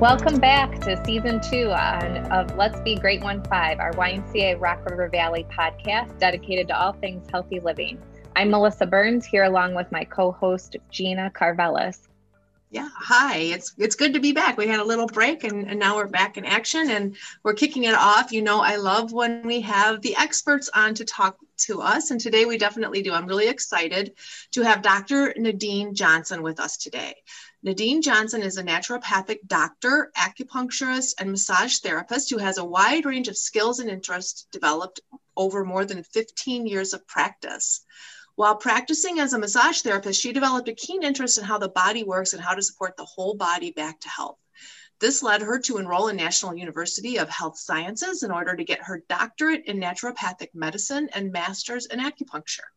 [0.00, 4.84] Welcome back to season two on, of Let's Be Great One Five, our YMCA Rock
[4.84, 7.98] River Valley podcast dedicated to all things healthy living.
[8.36, 12.08] I'm Melissa Burns here along with my co-host Gina Carvelis.
[12.68, 13.38] Yeah, hi.
[13.38, 14.58] It's it's good to be back.
[14.58, 17.84] We had a little break and, and now we're back in action and we're kicking
[17.84, 18.32] it off.
[18.32, 22.20] You know, I love when we have the experts on to talk to us, and
[22.20, 23.12] today we definitely do.
[23.12, 24.12] I'm really excited
[24.50, 25.32] to have Dr.
[25.38, 27.14] Nadine Johnson with us today.
[27.62, 33.28] Nadine Johnson is a naturopathic doctor, acupuncturist, and massage therapist who has a wide range
[33.28, 35.00] of skills and interests developed
[35.36, 37.84] over more than 15 years of practice.
[38.34, 42.04] While practicing as a massage therapist, she developed a keen interest in how the body
[42.04, 44.38] works and how to support the whole body back to health.
[44.98, 48.82] This led her to enroll in National University of Health Sciences in order to get
[48.82, 52.68] her doctorate in naturopathic medicine and master's in acupuncture.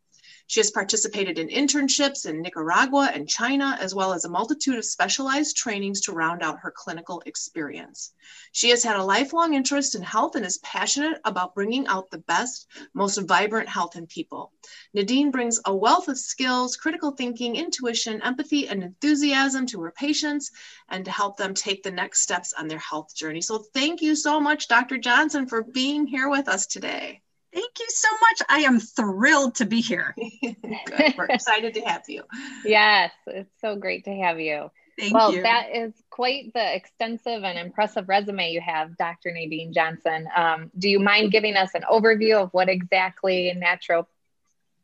[0.49, 4.85] She has participated in internships in Nicaragua and China, as well as a multitude of
[4.85, 8.13] specialized trainings to round out her clinical experience.
[8.51, 12.17] She has had a lifelong interest in health and is passionate about bringing out the
[12.17, 14.51] best, most vibrant health in people.
[14.91, 20.49] Nadine brings a wealth of skills, critical thinking, intuition, empathy, and enthusiasm to her patients
[20.87, 23.41] and to help them take the next steps on their health journey.
[23.41, 24.97] So, thank you so much, Dr.
[24.97, 27.21] Johnson, for being here with us today.
[27.53, 28.41] Thank you so much.
[28.47, 30.15] I am thrilled to be here.
[31.17, 32.23] We're excited to have you.
[32.63, 34.69] Yes, it's so great to have you.
[34.99, 35.43] Thank well, you.
[35.43, 39.31] that is quite the extensive and impressive resume you have, Dr.
[39.31, 40.27] Nadine Johnson.
[40.35, 44.07] Um, do you mind giving us an overview of what exactly natural,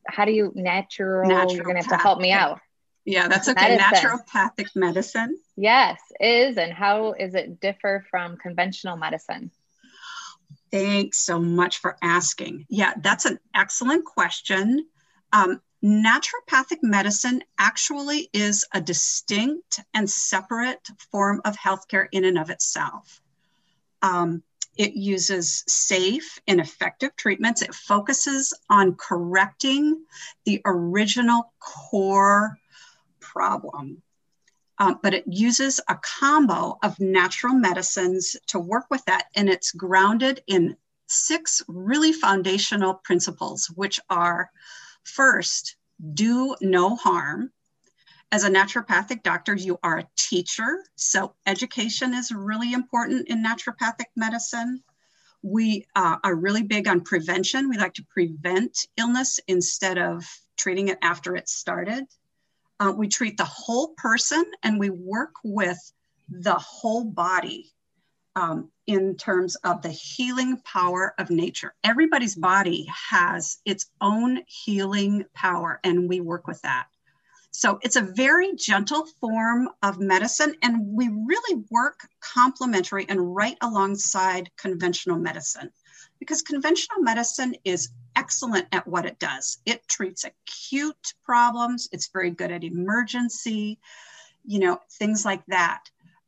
[0.08, 2.62] how do you, natural, you're going to have to help me out.
[3.04, 3.78] Yeah, that's okay.
[3.78, 4.10] Medicine.
[4.10, 5.38] Naturopathic medicine.
[5.56, 9.52] Yes, is and how is it differ from conventional medicine?
[10.72, 12.66] Thanks so much for asking.
[12.70, 14.88] Yeah, that's an excellent question.
[15.32, 22.50] Um, naturopathic medicine actually is a distinct and separate form of healthcare in and of
[22.50, 23.22] itself.
[24.02, 24.44] Um,
[24.78, 27.62] it uses safe and effective treatments.
[27.62, 30.04] It focuses on correcting
[30.44, 32.58] the original core
[33.20, 34.02] problem
[34.78, 39.28] um, but it uses a combo of natural medicines to work with that.
[39.36, 40.76] And it's grounded in
[41.08, 44.50] six really foundational principles, which are
[45.04, 45.78] first,
[46.14, 47.52] do no harm.
[48.32, 50.84] As a naturopathic doctor, you are a teacher.
[50.96, 54.84] So, education is really important in naturopathic medicine.
[55.42, 57.70] We uh, are really big on prevention.
[57.70, 60.26] We like to prevent illness instead of
[60.58, 62.06] treating it after it started.
[62.80, 65.80] Uh, we treat the whole person and we work with
[66.30, 67.72] the whole body
[68.36, 71.74] um, in terms of the healing power of nature.
[71.84, 76.88] Everybody's body has its own healing power, and we work with that.
[77.52, 83.58] So it's a very gentle form of medicine, and we really work complementary and right
[83.62, 85.72] alongside conventional medicine
[86.20, 89.60] because conventional medicine is excellent at what it does.
[89.66, 93.80] It treats acute problems, it's very good at emergency,
[94.46, 95.84] you know, things like that.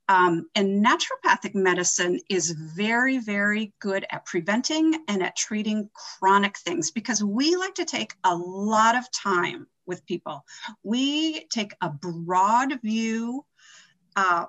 [0.09, 6.91] Um, and naturopathic medicine is very, very good at preventing and at treating chronic things
[6.91, 10.45] because we like to take a lot of time with people.
[10.83, 13.45] We take a broad view
[14.15, 14.45] uh,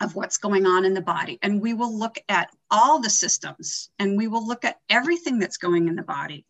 [0.00, 1.38] of what's going on in the body.
[1.42, 5.56] And we will look at all the systems and we will look at everything that's
[5.56, 6.44] going in the body.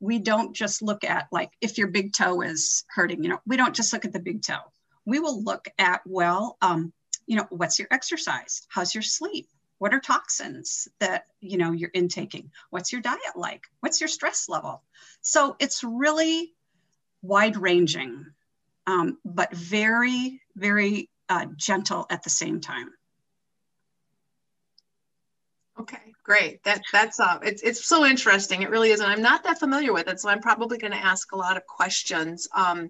[0.00, 3.56] We don't just look at, like, if your big toe is hurting, you know, we
[3.56, 4.70] don't just look at the big toe.
[5.06, 6.92] We will look at, well, um,
[7.26, 8.66] you know, what's your exercise?
[8.68, 9.48] How's your sleep?
[9.78, 12.50] What are toxins that, you know, you're intaking?
[12.70, 13.64] What's your diet like?
[13.80, 14.82] What's your stress level?
[15.20, 16.54] So it's really
[17.22, 18.26] wide ranging,
[18.86, 22.90] um, but very, very uh, gentle at the same time.
[25.78, 26.62] Okay, great.
[26.64, 28.62] That that's uh, it's it's so interesting.
[28.62, 31.04] It really is, and I'm not that familiar with it, so I'm probably going to
[31.04, 32.48] ask a lot of questions.
[32.54, 32.88] Um,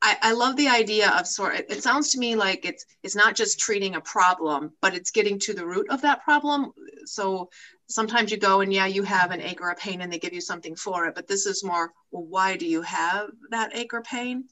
[0.00, 1.54] I, I love the idea of sort.
[1.54, 5.10] It, it sounds to me like it's it's not just treating a problem, but it's
[5.10, 6.72] getting to the root of that problem.
[7.06, 7.48] So
[7.88, 10.34] sometimes you go and yeah, you have an ache or a pain, and they give
[10.34, 11.14] you something for it.
[11.14, 11.92] But this is more.
[12.10, 14.44] Well, why do you have that ache or pain?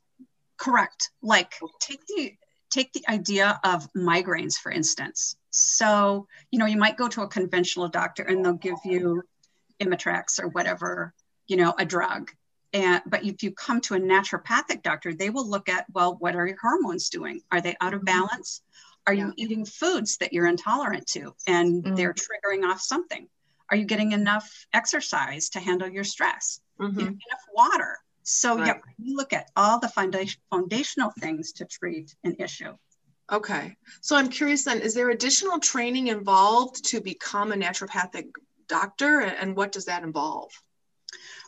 [0.57, 1.11] Correct.
[1.23, 2.33] Like take the
[2.71, 5.37] take the idea of migraines, for instance.
[5.51, 9.23] So, you know, you might go to a conventional doctor and they'll give you
[9.81, 11.13] Imitrex or whatever,
[11.49, 12.31] you know, a drug.
[12.73, 16.37] And, but if you come to a naturopathic doctor, they will look at, well, what
[16.37, 17.41] are your hormones doing?
[17.51, 18.19] Are they out of mm-hmm.
[18.19, 18.63] balance?
[19.07, 19.27] Are yeah.
[19.27, 21.95] you eating foods that you're intolerant to and mm-hmm.
[21.97, 23.27] they're triggering off something?
[23.71, 26.61] Are you getting enough exercise to handle your stress?
[26.81, 27.01] Mm-hmm.
[27.01, 27.99] enough water?
[28.23, 28.67] So right.
[28.67, 32.75] yeah, we look at all the foundation, foundational things to treat an issue.
[33.33, 33.77] Okay.
[34.01, 38.27] So I'm curious then, is there additional training involved to become a naturopathic
[38.69, 39.21] doctor?
[39.21, 40.51] And what does that involve?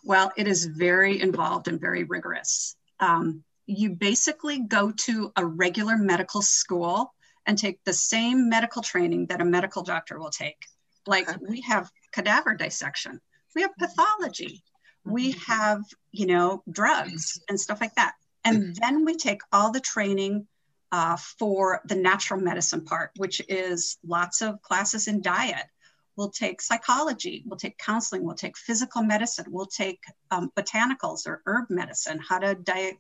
[0.05, 2.77] Well, it is very involved and very rigorous.
[3.01, 7.13] Um, you basically go to a regular medical school
[7.47, 10.59] and take the same medical training that a medical doctor will take.
[11.07, 11.39] Like okay.
[11.49, 13.21] we have cadaver dissection,
[13.55, 14.63] we have pathology,
[15.05, 15.53] we mm-hmm.
[15.53, 18.15] have, you know, drugs and stuff like that.
[18.45, 18.73] And mm-hmm.
[18.75, 20.47] then we take all the training
[20.91, 25.67] uh, for the natural medicine part, which is lots of classes in diet.
[26.17, 30.01] We'll take psychology, we'll take counseling, we'll take physical medicine, we'll take
[30.31, 32.97] um, botanicals or herb medicine, how to diet,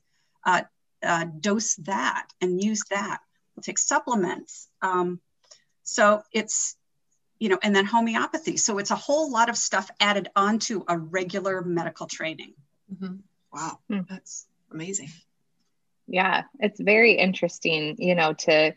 [0.46, 0.62] uh,
[1.02, 3.18] uh, dose that and use that.
[3.54, 4.68] We'll take supplements.
[4.80, 5.20] Um,
[5.82, 6.76] so it's,
[7.42, 8.56] you know, and then homeopathy.
[8.56, 12.54] So it's a whole lot of stuff added onto a regular medical training.
[12.94, 13.16] Mm-hmm.
[13.52, 14.06] Wow, mm.
[14.08, 15.08] that's amazing.
[16.06, 18.76] Yeah, it's very interesting, you know, to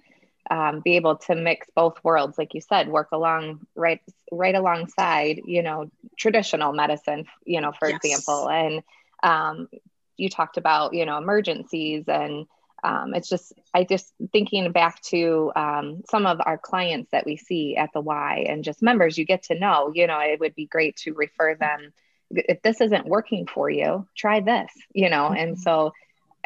[0.50, 4.02] um, be able to mix both worlds, like you said, work along right
[4.32, 8.00] right alongside, you know, traditional medicine, you know, for yes.
[8.04, 8.82] example, and
[9.22, 9.70] um,
[10.18, 12.48] you talked about, you know, emergencies and
[12.86, 17.36] um, it's just i just thinking back to um, some of our clients that we
[17.36, 20.56] see at the y and just members you get to know you know it would
[20.56, 21.92] be great to refer them
[22.32, 25.38] if this isn't working for you try this you know mm-hmm.
[25.38, 25.92] and so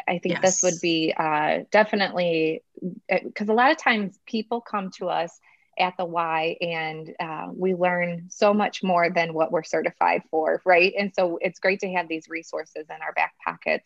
[0.08, 0.60] I think yes.
[0.60, 2.62] this would be uh, definitely
[3.06, 5.38] because uh, a lot of times people come to us
[5.78, 10.60] at the Y and uh, we learn so much more than what we're certified for,
[10.64, 10.92] right?
[10.98, 13.84] And so it's great to have these resources in our back pockets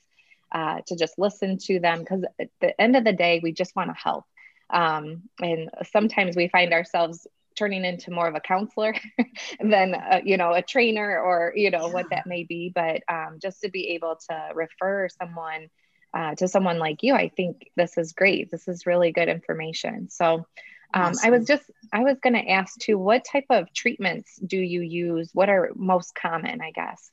[0.55, 3.77] uh, to just listen to them because at the end of the day, we just
[3.77, 4.25] want to help.
[4.71, 8.95] Um, and sometimes we find ourselves turning into more of a counselor
[9.61, 11.93] than a, you know a trainer or you know yeah.
[11.93, 15.69] what that may be but um, just to be able to refer someone
[16.15, 18.51] uh, to someone like you, I think this is great.
[18.51, 20.09] This is really good information.
[20.11, 20.47] So,
[20.95, 21.27] um, awesome.
[21.27, 24.81] I was just, I was going to ask too, what type of treatments do you
[24.81, 25.31] use?
[25.33, 27.11] What are most common, I guess,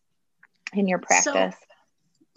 [0.74, 1.56] in your practice?
[1.56, 1.68] So,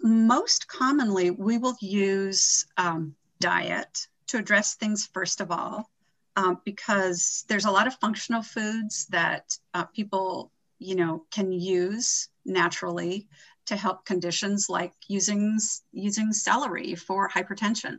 [0.05, 5.89] most commonly, we will use um, diet to address things first of all,
[6.35, 12.29] um, because there's a lot of functional foods that uh, people, you know, can use
[12.45, 13.27] naturally
[13.65, 15.57] to help conditions like using
[15.91, 17.97] using celery for hypertension.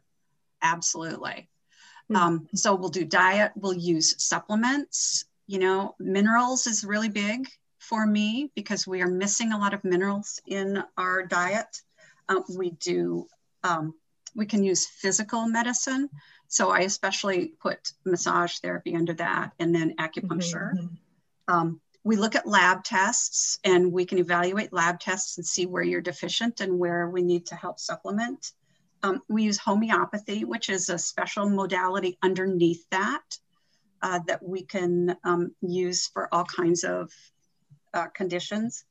[0.62, 1.49] Absolutely.
[2.11, 2.17] Mm-hmm.
[2.17, 3.52] Um, so we'll do diet.
[3.56, 5.25] We'll use supplements.
[5.49, 7.49] You know, minerals is really big
[7.79, 11.82] for me because we are missing a lot of minerals in our diet.
[12.28, 13.26] Uh, we do.
[13.62, 13.94] Um,
[14.34, 16.08] we can use physical medicine.
[16.49, 20.75] So I especially put massage therapy under that, and then acupuncture.
[20.75, 21.55] Mm-hmm.
[21.55, 25.82] Um, we look at lab tests and we can evaluate lab tests and see where
[25.82, 28.52] you're deficient and where we need to help supplement.
[29.02, 33.25] Um, we use homeopathy, which is a special modality underneath that
[34.02, 37.11] uh, that we can um, use for all kinds of
[37.93, 38.84] uh, conditions.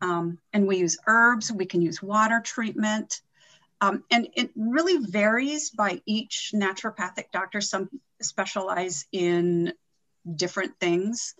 [0.00, 3.22] Um, and we use herbs, we can use water treatment.
[3.80, 7.60] Um, and it really varies by each naturopathic doctor.
[7.60, 7.88] Some
[8.20, 9.72] specialize in
[10.34, 11.34] different things.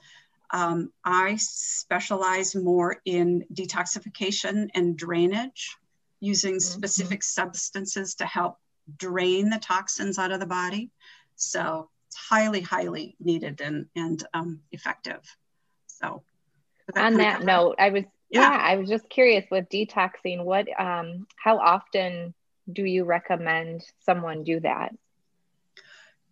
[0.51, 5.77] Um, I specialize more in detoxification and drainage
[6.21, 6.61] using mm-hmm.
[6.61, 8.59] specific substances to help
[8.97, 10.91] drain the toxins out of the body.
[11.35, 15.21] So it's highly, highly needed and, and um, effective.
[15.87, 16.23] So
[16.95, 18.05] that on that note, I was,
[18.37, 18.51] yeah.
[18.51, 22.35] yeah, I was just curious with detoxing, what, um, how often
[22.71, 24.95] do you recommend someone do that?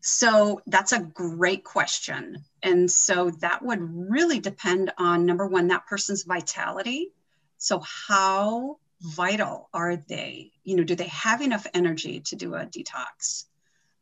[0.00, 2.44] So that's a great question.
[2.62, 7.12] And so that would really depend on number one, that person's vitality.
[7.56, 10.52] So, how vital are they?
[10.62, 13.44] You know, do they have enough energy to do a detox?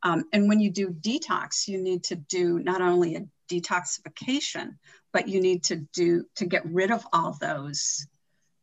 [0.03, 4.79] Um, and when you do detox, you need to do not only a detoxification,
[5.13, 8.07] but you need to do to get rid of all those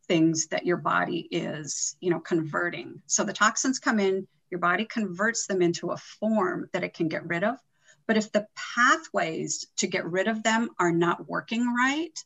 [0.07, 3.01] things that your body is, you know, converting.
[3.05, 7.07] So the toxins come in, your body converts them into a form that it can
[7.07, 7.57] get rid of.
[8.07, 12.17] But if the pathways to get rid of them are not working right,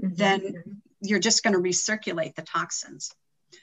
[0.00, 0.14] mm-hmm.
[0.14, 3.12] then you're just going to recirculate the toxins.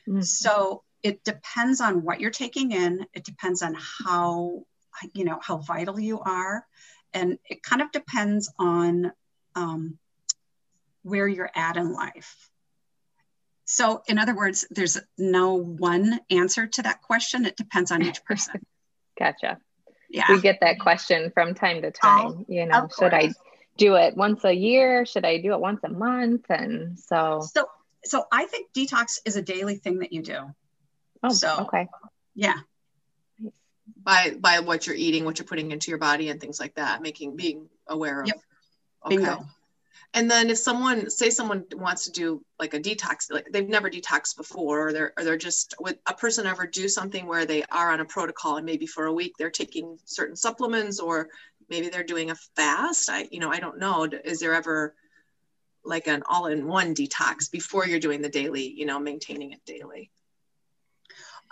[0.08, 0.22] Mm-hmm.
[0.22, 3.06] So it depends on what you're taking in.
[3.14, 3.76] It depends on
[4.06, 4.66] how,
[5.14, 6.66] you know, how vital you are.
[7.14, 9.14] And it kind of depends on
[9.56, 9.98] um,
[11.04, 12.50] where you're at in life.
[13.66, 17.46] So, in other words, there's no one answer to that question.
[17.46, 18.66] It depends on each person.
[19.20, 19.60] gotcha.
[20.10, 20.26] Yeah.
[20.30, 22.28] We get that question from time to time.
[22.28, 23.32] Oh, you know, should I
[23.78, 25.06] do it once a year?
[25.06, 26.46] Should I do it once a month?
[26.50, 27.66] And so, so,
[28.04, 30.54] so I think detox is a daily thing that you do.
[31.24, 31.88] Oh, so okay.
[32.36, 32.56] Yeah.
[34.04, 37.02] by by what you're eating, what you're putting into your body, and things like that.
[37.02, 38.28] Making being aware of.
[38.28, 38.42] Yep.
[39.06, 39.16] Okay.
[39.16, 39.46] Bingo.
[40.14, 43.90] And then if someone say someone wants to do like a detox, like they've never
[43.90, 47.64] detoxed before, or they're or they're just would a person ever do something where they
[47.72, 51.30] are on a protocol and maybe for a week they're taking certain supplements or
[51.70, 53.10] maybe they're doing a fast.
[53.10, 54.04] I you know I don't know.
[54.04, 54.96] Is there ever
[55.84, 60.12] like an all-in-one detox before you're doing the daily, you know, maintaining it daily?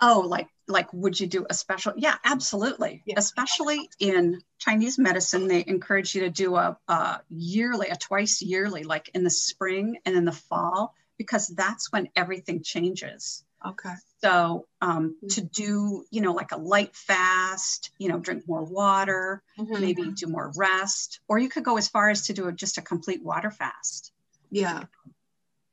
[0.00, 1.92] Oh, like like would you do a special?
[1.96, 3.02] Yeah, absolutely.
[3.04, 3.16] Yeah.
[3.18, 8.84] Especially in Chinese medicine, they encourage you to do a, a yearly, a twice yearly,
[8.84, 13.44] like in the spring and in the fall, because that's when everything changes.
[13.66, 13.92] Okay.
[14.22, 19.42] So um, to do, you know, like a light fast, you know, drink more water,
[19.58, 19.80] Mhm.
[19.80, 22.78] maybe do more rest, or you could go as far as to do a, just
[22.78, 24.12] a complete water fast.
[24.50, 24.84] Yeah.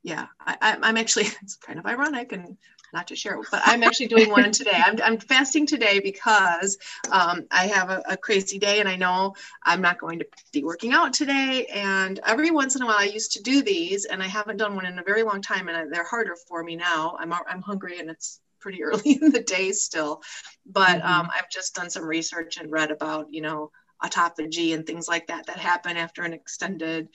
[0.02, 0.26] Yeah.
[0.40, 2.58] I, I, I'm actually, it's kind of ironic and
[2.92, 4.80] not to share, but I'm actually doing one today.
[4.84, 6.78] I'm, I'm fasting today because
[7.10, 10.64] um, I have a, a crazy day and I know I'm not going to be
[10.64, 11.66] working out today.
[11.66, 14.74] And every once in a while, I used to do these and I haven't done
[14.74, 17.16] one in a very long time and I, they're harder for me now.
[17.18, 20.22] I'm, I'm hungry and it's pretty early in the day still.
[20.66, 21.04] But Mhm.
[21.04, 23.70] um, I've just done some research and read about, you know,
[24.02, 27.08] autophagy and things like that that happen after an extended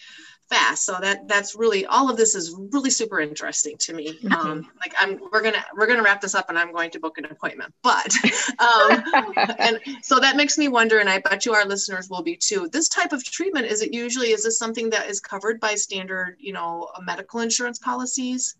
[0.49, 0.85] fast.
[0.85, 4.19] So that that's really all of this is really super interesting to me.
[4.37, 7.17] Um like i'm we're gonna we're gonna wrap this up and i'm going to book
[7.17, 8.13] an appointment but
[8.59, 9.03] um
[9.59, 12.67] and so that makes me wonder and i bet you our listeners will be too
[12.71, 16.35] this type of treatment is it usually is this something that is covered by standard
[16.39, 18.55] you know medical insurance policies?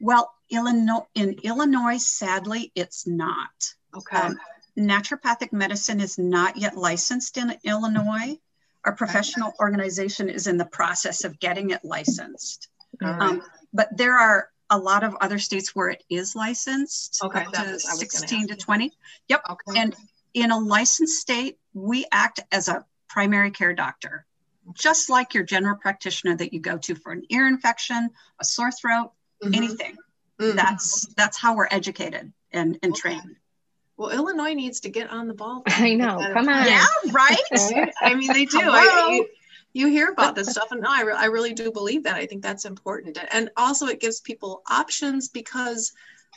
[0.00, 3.74] Well, Illinois, in Illinois, sadly, it's not.
[3.96, 4.16] okay.
[4.16, 4.38] Um,
[4.78, 8.38] naturopathic medicine is not yet licensed in Illinois.
[8.84, 12.68] Our professional organization is in the process of getting it licensed.
[13.00, 13.20] right.
[13.20, 17.52] Um, but there are a lot of other states where it is licensed, Okay, up
[17.52, 18.64] to was- I was gonna 16 to ask you.
[18.64, 18.92] 20.
[19.28, 19.42] Yep.
[19.50, 19.96] okay And
[20.34, 24.26] in a licensed state, we act as a primary care doctor,
[24.74, 28.10] just like your general practitioner that you go to for an ear infection,
[28.40, 29.12] a sore throat,
[29.42, 29.56] Mhm.
[29.56, 29.96] anything.
[30.40, 30.54] Mhm.
[30.56, 33.00] That's that's how we're educated and, and Okay.
[33.00, 33.36] trained.
[34.00, 36.18] Well illinois needs to get on the ball I know.
[36.32, 36.66] Come on.
[36.66, 37.36] Yeah, right.
[37.52, 37.92] Right?
[38.00, 38.58] I mean, they do.
[38.62, 39.28] I, you,
[39.72, 42.16] you hear about this stuff, and no, I, re- I really do believe that.
[42.16, 45.92] I think that's important, and also it gives people options because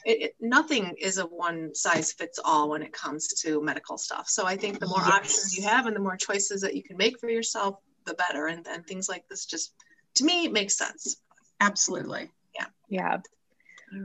[0.06, 4.28] it, it, nothing is a one size fits all when it comes to medical stuff.
[4.28, 5.14] So I think the more Yes.
[5.14, 8.48] options you have and the more choices that you can make for yourself, the better.
[8.48, 9.74] And then things like this just,
[10.16, 11.18] to me, makes sense.
[11.62, 12.32] Absolutely.
[12.54, 12.66] Yeah.
[12.90, 13.18] Yeah.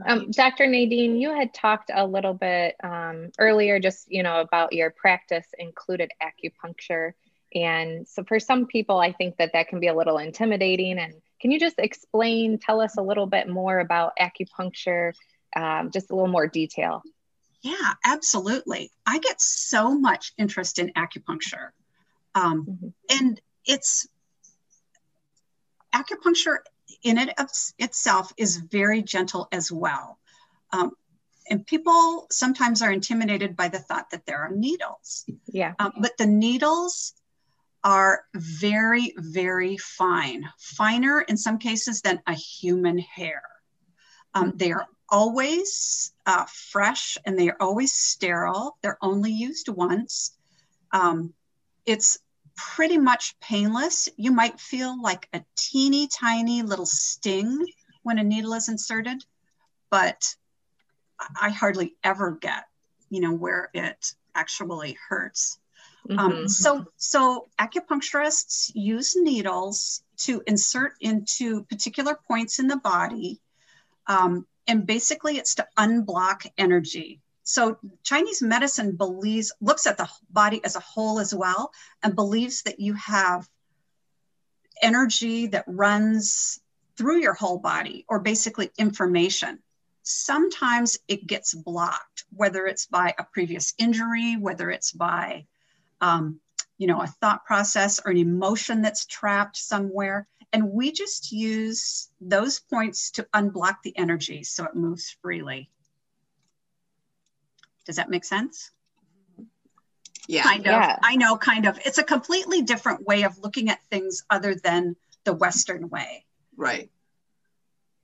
[0.05, 0.31] Um.
[0.31, 0.67] Dr.
[0.67, 5.47] Nadine, you had talked a little bit um, earlier, just you know, about your practice
[5.57, 7.13] included acupuncture,
[7.53, 10.99] and so for some people, I think that that can be a little intimidating.
[10.99, 15.13] And can you just explain, tell us a little bit more about acupuncture,
[15.55, 17.01] um, just a little more detail?
[17.61, 18.91] Yeah, absolutely.
[19.05, 21.69] I get so much interest in acupuncture.
[22.35, 22.93] Um, Mhm.
[23.09, 24.07] and it's
[25.93, 26.59] acupuncture
[27.03, 30.19] in it of itself is very gentle as well.
[30.71, 30.91] Um,
[31.49, 35.25] and people sometimes are intimidated by the thought that there are needles.
[35.47, 35.73] Yeah.
[35.79, 37.13] Um, but the needles
[37.83, 43.41] are very, very fine, finer in some cases than a human hair.
[44.33, 48.77] Um, they are always uh, fresh and they are always sterile.
[48.81, 50.37] They're only used once.
[50.91, 51.33] Um,
[51.85, 52.19] it's
[52.59, 54.09] pretty much painless.
[54.17, 57.65] You might feel like a teeny tiny little sting
[58.03, 59.23] when a needle is inserted,
[59.89, 60.35] but
[61.39, 62.65] I hardly ever get,
[63.09, 65.57] you know, where it actually hurts.
[66.17, 66.49] Um, Mhm.
[66.49, 73.39] so, so acupuncturists use needles to insert into particular points in the body,
[74.07, 77.21] um, and basically it's to unblock energy.
[77.49, 81.71] So Chinese medicine believes looks at the body as a whole as well,
[82.03, 83.49] and believes that you have
[84.83, 86.59] energy that runs
[86.95, 89.57] through your whole body, or basically information.
[90.03, 95.47] Sometimes it gets blocked, whether it's by a previous injury, whether it's by
[96.01, 96.39] um,
[96.77, 100.27] you know, a thought process or an emotion that's trapped somewhere.
[100.53, 105.71] And we just use those points to unblock the energy so it moves freely.
[107.89, 108.69] Does that make sense?
[110.27, 110.43] yeah.
[110.43, 110.73] Kind of.
[110.73, 110.99] Yeah.
[111.01, 111.79] I know, kind of.
[111.83, 116.23] It's a completely different way of looking at things other than the Western way.
[116.55, 116.91] Right.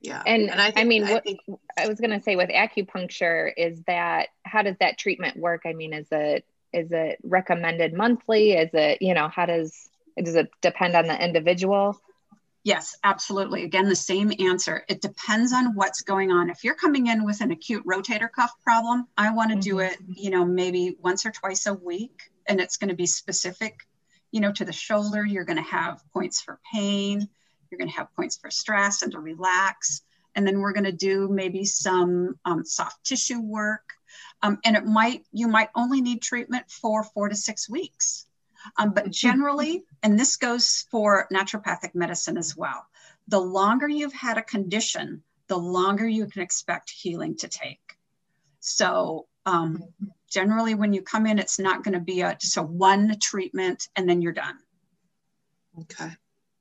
[0.00, 0.24] Yeah.
[0.26, 1.38] And, I, think- mean, I what, think-
[1.78, 5.62] I was going to say with acupuncture is that how does that treatment work?
[5.66, 8.54] I mean, is it is it recommended monthly?
[8.54, 9.88] Is it you know how does
[10.20, 11.96] does it depend on the individual?
[12.66, 13.62] Yes, absolutely.
[13.62, 14.84] Again, the same answer.
[14.88, 16.50] It depends on what's going on.
[16.50, 19.60] If you're coming in with an acute rotator cuff problem, I want to mm-hmm.
[19.60, 23.06] do it, you know, maybe once or twice a week, and it's going to be
[23.06, 23.86] specific,
[24.32, 25.24] you know, to the shoulder.
[25.24, 27.28] You're going to have points for pain.
[27.70, 30.02] You're going to have points for stress and to relax.
[30.34, 33.92] And then we're going to do maybe some um, soft tissue work.
[34.42, 38.26] Um, and it might, you might only need treatment for four to six weeks.
[38.76, 42.86] Um, but generally, and this goes for naturopathic medicine as well,
[43.28, 47.96] the longer you've had a condition, the longer you can expect healing to take.
[48.60, 49.82] So um,
[50.30, 53.88] generally, when you come in, it's not going to be a, just a one treatment
[53.96, 54.58] and then you're done.
[55.82, 56.10] Okay.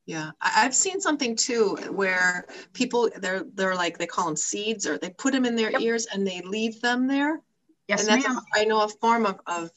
[0.05, 4.99] Yeah, I've seen something too where people they're they're like they call them seeds or
[4.99, 5.81] they put them in their yep.
[5.81, 7.41] ears and they leave them there.
[7.87, 8.37] Yes, and that's ma'am.
[8.37, 9.71] A, I know a form of, of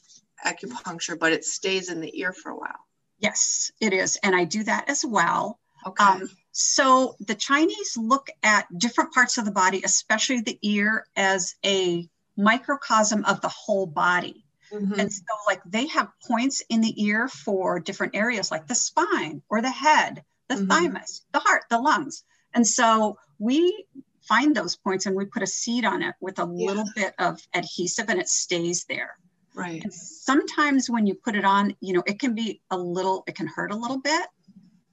[0.45, 2.85] acupuncture, but it stays in the ear for a while.
[3.19, 4.17] Yes, it is.
[4.23, 5.59] And I do that as well.
[5.85, 6.03] Okay.
[6.03, 11.55] Um, so the Chinese look at different parts of the body, especially the ear, as
[11.65, 14.45] a microcosm of the whole body.
[14.71, 14.99] Mm-hmm.
[14.99, 19.41] And so, like, they have points in the ear for different areas, like the spine
[19.49, 20.67] or the head, the mm-hmm.
[20.67, 22.23] thymus, the heart, the lungs.
[22.53, 23.85] And so, we
[24.21, 26.67] find those points and we put a seed on it with a yeah.
[26.67, 29.17] little bit of adhesive and it stays there.
[29.55, 29.83] Right.
[29.83, 33.35] And sometimes when you put it on, you know, it can be a little, it
[33.35, 34.27] can hurt a little bit.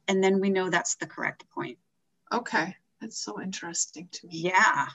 [0.08, 1.78] And then we know that's the correct point.
[2.32, 2.76] Okay.
[3.00, 4.38] That's so interesting to me.
[4.38, 4.86] Yeah.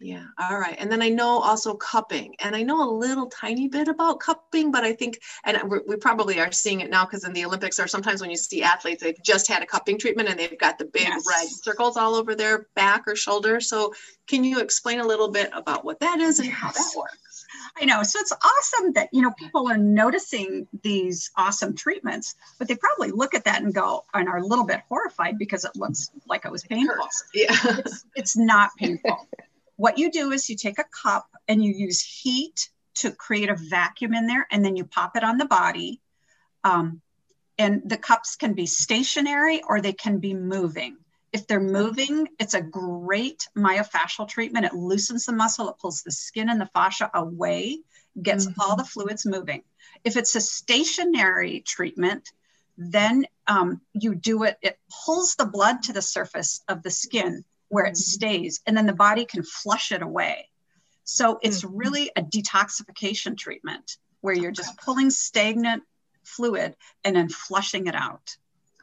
[0.00, 0.24] Yeah.
[0.38, 0.76] All right.
[0.78, 4.70] And then I know also cupping, and I know a little tiny bit about cupping,
[4.70, 7.86] but I think, and we probably are seeing it now because in the Olympics, or
[7.86, 10.84] sometimes when you see athletes, they've just had a cupping treatment and they've got the
[10.84, 11.24] big yes.
[11.26, 13.60] red circles all over their back or shoulder.
[13.60, 13.94] So,
[14.26, 16.56] can you explain a little bit about what that is and yes.
[16.56, 17.18] how that works?
[17.76, 18.02] I know.
[18.02, 23.10] So it's awesome that, you know, people are noticing these awesome treatments, but they probably
[23.10, 26.44] look at that and go and are a little bit horrified because it looks like
[26.44, 27.08] it was painful.
[27.34, 27.56] Yeah.
[27.78, 29.26] It's, it's not painful.
[29.76, 33.56] what you do is you take a cup and you use heat to create a
[33.56, 36.00] vacuum in there and then you pop it on the body.
[36.62, 37.00] Um,
[37.58, 40.96] and the cups can be stationary or they can be moving.
[41.34, 44.66] If they're moving, it's a great myofascial treatment.
[44.66, 47.80] It loosens the muscle, it pulls the skin and the fascia away,
[48.22, 48.60] gets mm-hmm.
[48.60, 49.64] all the fluids moving.
[50.04, 52.30] If it's a stationary treatment,
[52.78, 57.44] then um, you do it, it pulls the blood to the surface of the skin
[57.68, 57.96] where it mm-hmm.
[57.96, 60.48] stays, and then the body can flush it away.
[61.02, 61.76] So it's mm-hmm.
[61.76, 65.82] really a detoxification treatment where you're just pulling stagnant
[66.22, 68.36] fluid and then flushing it out.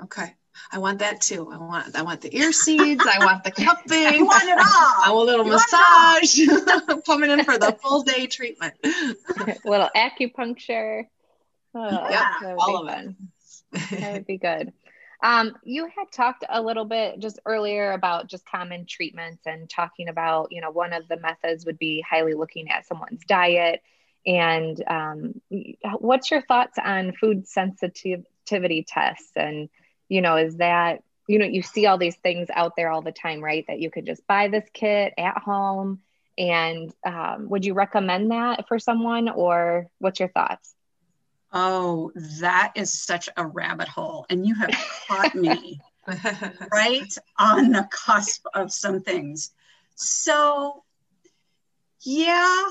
[0.03, 0.35] Okay.
[0.71, 1.49] I want that too.
[1.51, 3.03] I want I want the ear seeds.
[3.05, 4.05] I want the cupping.
[4.05, 5.03] I want it all.
[5.03, 7.03] I want a little you massage.
[7.05, 8.73] Coming in for the full day treatment.
[8.83, 9.15] A
[9.65, 11.05] little acupuncture.
[11.73, 13.15] Oh, yeah, all of it.
[14.01, 14.73] that would be good.
[15.23, 20.09] Um, you had talked a little bit just earlier about just common treatments and talking
[20.09, 23.81] about, you know, one of the methods would be highly looking at someone's diet.
[24.25, 25.41] And um,
[25.99, 29.69] what's your thoughts on food sensitivity tests and
[30.11, 33.13] you know, is that, you know, you see all these things out there all the
[33.13, 33.63] time, right?
[33.69, 36.01] That you could just buy this kit at home.
[36.37, 40.75] And um, would you recommend that for someone or what's your thoughts?
[41.53, 44.25] Oh, that is such a rabbit hole.
[44.29, 44.71] And you have
[45.07, 45.79] caught me
[46.73, 49.51] right on the cusp of some things.
[49.95, 50.83] So,
[52.01, 52.65] yeah.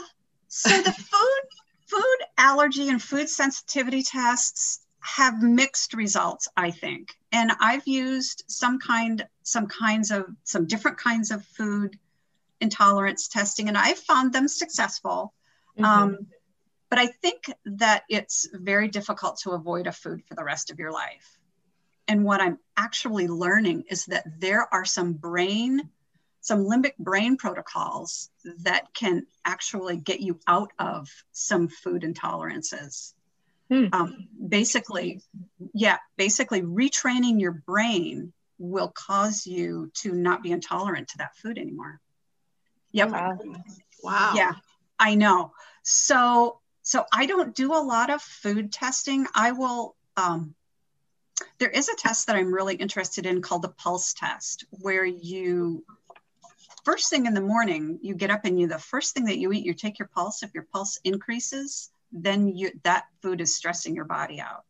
[0.49, 1.41] So the food
[1.87, 7.17] food allergy and food sensitivity tests have mixed results, I think.
[7.33, 11.99] And I've used some kind, some kinds of, some different kinds of food
[12.61, 15.33] intolerance testing, and I've found them successful.
[15.79, 15.85] Mm-hmm.
[15.85, 16.19] Um,
[16.91, 20.79] but I think that it's very difficult to avoid a food for the rest of
[20.79, 21.39] your life.
[22.09, 25.89] And what I'm actually learning is that there are some brain,
[26.41, 28.31] some limbic brain protocols
[28.65, 33.15] that can actually get you out of some food intolerances.
[33.71, 33.87] Hmm.
[33.93, 35.21] Um, basically,
[35.73, 41.57] yeah, basically retraining your brain will cause you to not be intolerant to that food
[41.57, 42.01] anymore.
[42.93, 43.11] Yep.
[43.11, 43.39] Wow.
[44.03, 44.33] wow.
[44.35, 44.53] Yeah,
[44.99, 45.53] I know.
[45.83, 49.27] So, so I don't do a lot of food testing.
[49.35, 49.95] I will.
[50.17, 50.55] Um,
[51.59, 55.85] there is a test that I'm really interested in called the pulse test, where you
[56.85, 59.53] first thing in the morning you get up and you the first thing that you
[59.53, 60.43] eat you take your pulse.
[60.43, 64.65] If your pulse increases, then you that food is stressing your body out.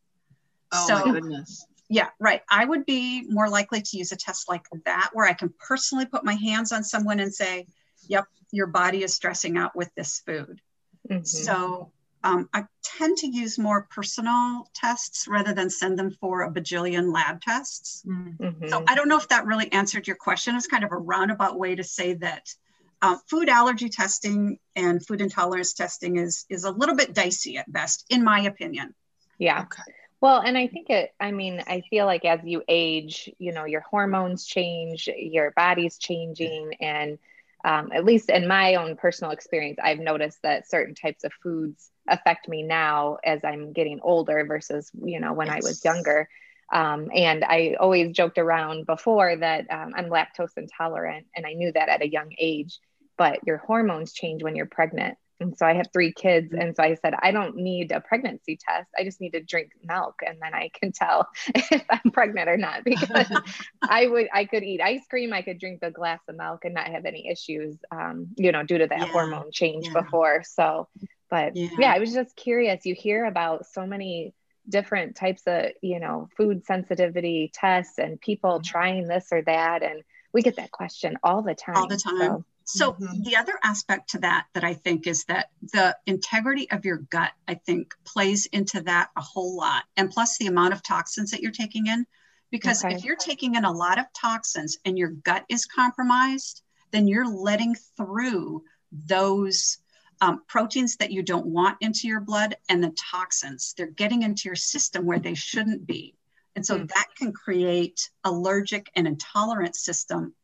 [0.72, 1.66] Oh so, my goodness.
[1.88, 2.42] Yeah, right.
[2.48, 6.06] I would be more likely to use a test like that where I can personally
[6.06, 7.66] put my hands on someone and say,
[8.08, 10.60] "Yep, your body is stressing out with this food."
[11.08, 11.24] Mm-hmm.
[11.24, 11.90] So
[12.22, 17.12] um, I tend to use more personal tests rather than send them for a bajillion
[17.12, 18.04] lab tests.
[18.06, 18.68] Mm-hmm.
[18.68, 20.54] So I don't know if that really answered your question.
[20.54, 22.54] It's kind of a roundabout way to say that
[23.02, 27.70] uh, food allergy testing and food intolerance testing is is a little bit dicey at
[27.70, 28.94] best, in my opinion.
[29.38, 29.62] Yeah.
[29.62, 29.92] Okay.
[30.20, 33.64] Well, and I think it, I mean, I feel like as you age, you know,
[33.64, 36.74] your hormones change, your body's changing.
[36.78, 37.18] And
[37.64, 41.90] um, at least in my own personal experience, I've noticed that certain types of foods
[42.06, 45.56] affect me now as I'm getting older versus, you know, when yes.
[45.56, 46.28] I was younger.
[46.70, 51.72] Um, and I always joked around before that um, I'm lactose intolerant, and I knew
[51.72, 52.78] that at a young age.
[53.20, 56.52] But your hormones change when you're pregnant, and so I have three kids.
[56.52, 58.88] And so I said, I don't need a pregnancy test.
[58.96, 60.20] I just need to drink milk.
[60.24, 63.26] And then I can tell if I'm pregnant or not because
[63.82, 65.32] I would, I could eat ice cream.
[65.32, 68.62] I could drink a glass of milk and not have any issues, um, you know,
[68.62, 69.06] due to that yeah.
[69.06, 70.02] hormone change yeah.
[70.02, 70.42] before.
[70.44, 70.88] So,
[71.30, 71.68] but yeah.
[71.78, 72.84] yeah, I was just curious.
[72.84, 74.34] You hear about so many
[74.68, 78.70] different types of, you know, food sensitivity tests and people mm-hmm.
[78.70, 79.82] trying this or that.
[79.82, 80.02] And
[80.34, 81.76] we get that question all the time.
[81.76, 82.18] All the time.
[82.18, 83.22] So, so mm-hmm.
[83.22, 87.32] the other aspect to that that I think is that the integrity of your gut,
[87.48, 89.84] I think, plays into that a whole lot.
[89.96, 92.06] And plus the amount of toxins that you're taking in.
[92.50, 92.94] Because okay.
[92.94, 97.28] if you're taking in a lot of toxins and your gut is compromised, then you're
[97.28, 99.78] letting through those
[100.20, 103.74] um, proteins that you don't want into your blood and the toxins.
[103.76, 106.16] They're getting into your system where they shouldn't be.
[106.56, 106.86] And so mm-hmm.
[106.86, 110.34] that can create allergic and intolerant system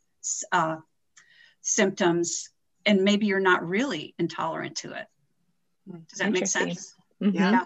[0.52, 0.76] uh,
[1.66, 2.50] symptoms
[2.86, 5.06] and maybe you're not really intolerant to it.
[6.08, 6.94] Does that make sense?
[7.22, 7.36] Mm-hmm.
[7.36, 7.64] Yeah.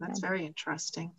[0.00, 1.10] That's very interesting.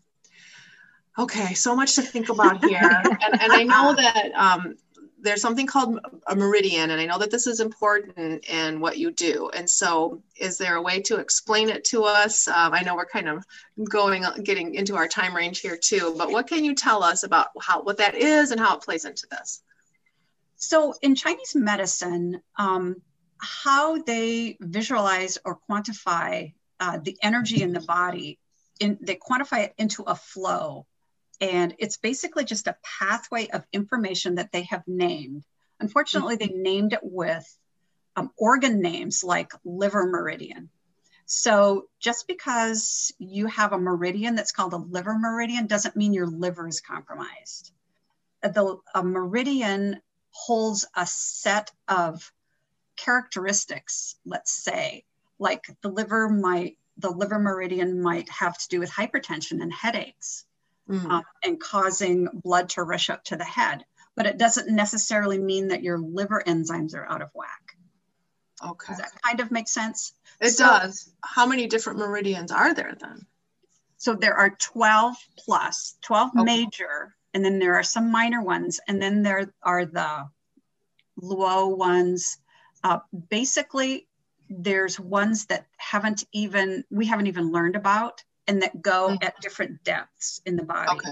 [1.17, 2.79] Okay, so much to think about here.
[3.03, 4.75] and, and I know that um,
[5.21, 9.11] there's something called a meridian, and I know that this is important in what you
[9.11, 9.49] do.
[9.53, 12.47] And so, is there a way to explain it to us?
[12.47, 13.43] Um, I know we're kind of
[13.89, 17.47] going, getting into our time range here too, but what can you tell us about
[17.61, 19.61] how what that is and how it plays into this?
[20.59, 22.97] So in Chinese medicine, um,
[23.37, 28.39] how they visualize or quantify uh, the energy in the body,
[28.79, 30.85] in, they quantify it into a flow.
[31.39, 35.45] And it's basically just a pathway of information that they have named.
[35.79, 37.47] Unfortunately, they named it with
[38.17, 40.69] um, organ names like liver meridian.
[41.25, 46.27] So just because you have a meridian that's called a liver meridian doesn't mean your
[46.27, 47.71] liver is compromised.
[48.41, 52.31] The a meridian holds a set of
[52.97, 55.03] characteristics, let's say,
[55.39, 60.45] like the liver might, the liver meridian might have to do with hypertension and headaches
[60.89, 61.03] mm.
[61.09, 63.85] um, and causing blood to rush up to the head.
[64.15, 67.77] But it doesn't necessarily mean that your liver enzymes are out of whack.
[68.65, 68.93] Okay.
[68.93, 70.13] Does that kind of make sense?
[70.41, 71.13] It so, does.
[71.23, 73.25] How many different meridians are there then?
[73.97, 76.43] So there are 12 plus, 12 okay.
[76.43, 80.29] major and then there are some minor ones, and then there are the
[81.21, 82.37] Luo ones.
[82.83, 84.07] Uh, basically,
[84.49, 89.23] there's ones that haven't even we haven't even learned about, and that go mm-hmm.
[89.23, 90.91] at different depths in the body.
[90.91, 91.11] Okay.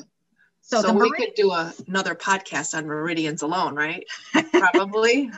[0.61, 4.05] So, so we could do a, another podcast on meridians alone, right?
[4.51, 5.31] Probably.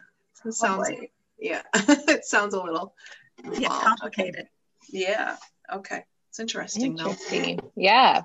[0.49, 0.89] sounds
[1.39, 1.61] yeah.
[1.75, 2.95] it sounds a little
[3.53, 4.47] yeah complicated.
[4.89, 5.35] Yeah.
[5.71, 6.03] Okay.
[6.29, 7.57] It's interesting, interesting.
[7.57, 7.71] though.
[7.75, 8.21] Yeah.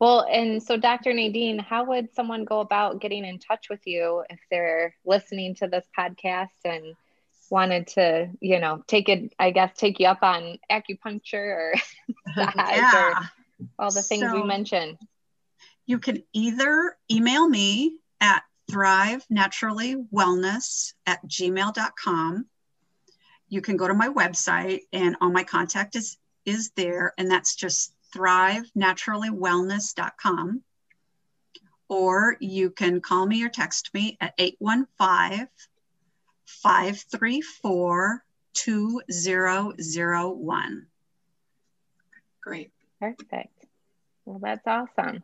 [0.00, 1.12] Well, and so Dr.
[1.12, 5.68] Nadine, how would someone go about getting in touch with you if they're listening to
[5.68, 6.96] this podcast and
[7.50, 11.74] wanted to, you know, take it, I guess, take you up on acupuncture or,
[12.36, 13.18] yeah.
[13.18, 13.30] or
[13.78, 14.96] all the things so we mentioned?
[15.84, 22.46] You can either email me at thrive naturally wellness at gmail.com.
[23.50, 27.54] You can go to my website and all my contact is is there and that's
[27.54, 30.62] just thrivenaturallywellness.com.
[31.88, 35.48] Or you can call me or text me at 815
[36.46, 40.86] 534 2001.
[42.42, 42.72] Great.
[42.98, 43.66] Perfect.
[44.24, 45.22] Well, that's awesome.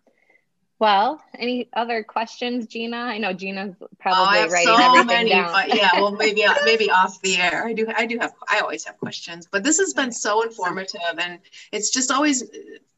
[0.78, 2.98] Well, any other questions, Gina?
[2.98, 5.50] I know Gina's probably oh, writing so everything many, down.
[5.50, 7.64] But yeah, well, maybe maybe off the air.
[7.64, 11.00] I do I do have I always have questions, but this has been so informative,
[11.18, 11.38] and
[11.72, 12.44] it's just always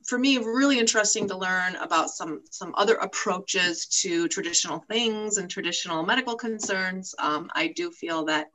[0.05, 5.49] for me really interesting to learn about some some other approaches to traditional things and
[5.49, 7.15] traditional medical concerns.
[7.21, 8.51] Um, I do feel that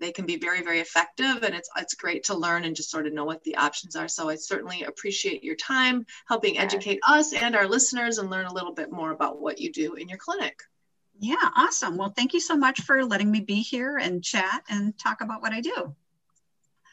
[0.00, 3.06] they can be very very effective and it's it's great to learn and just sort
[3.06, 4.08] of know what the options are.
[4.08, 8.54] So i certainly appreciate your time helping educate us and our listeners and learn a
[8.54, 10.60] little bit more about what you do in your clinic.
[11.18, 11.96] Yeah awesome.
[11.96, 15.42] Well thank you so much for letting me be here and chat and talk about
[15.42, 15.94] what i do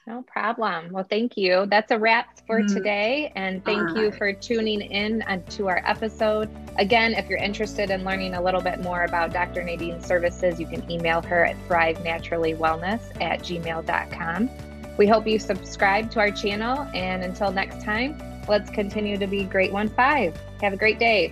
[0.05, 0.91] No problem.
[0.91, 1.65] Well, thank you.
[1.67, 2.73] That's a wrap for mm.
[2.73, 3.31] today.
[3.35, 4.17] And thank All you right.
[4.17, 6.49] for tuning in to our episode.
[6.77, 9.63] Again, if you're interested in learning a little bit more about Dr.
[9.63, 14.49] Nadine's services, you can email her at thrivenaturallywellness at gmail.com.
[14.97, 16.81] We hope you subscribe to our channel.
[16.93, 20.37] And until next time, let's continue to be Great One Five.
[20.61, 21.31] Have a great day.